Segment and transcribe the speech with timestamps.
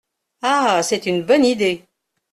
[0.41, 0.81] Ah!
[0.81, 1.87] c’est une bonne idée.